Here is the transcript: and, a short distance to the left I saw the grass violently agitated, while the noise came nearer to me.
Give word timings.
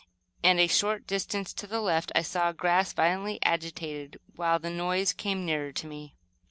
and, 0.43 0.59
a 0.59 0.65
short 0.65 1.05
distance 1.05 1.53
to 1.53 1.67
the 1.67 1.79
left 1.79 2.11
I 2.15 2.23
saw 2.23 2.47
the 2.51 2.57
grass 2.57 2.91
violently 2.91 3.37
agitated, 3.43 4.19
while 4.35 4.57
the 4.57 4.71
noise 4.71 5.13
came 5.13 5.45
nearer 5.45 5.71
to 5.73 5.85
me. 5.85 6.15